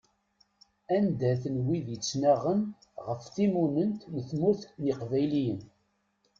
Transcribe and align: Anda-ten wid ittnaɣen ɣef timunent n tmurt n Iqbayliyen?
Anda-ten 0.95 1.55
wid 1.67 1.87
ittnaɣen 1.95 2.59
ɣef 3.07 3.21
timunent 3.33 4.01
n 4.13 4.15
tmurt 4.29 4.61
n 4.81 4.83
Iqbayliyen? 4.91 5.61